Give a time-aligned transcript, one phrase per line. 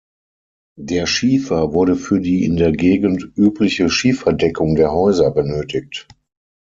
[0.79, 6.07] Der Schiefer wurde für die in der Gegend übliche Schieferdeckung der Häuser benötigt.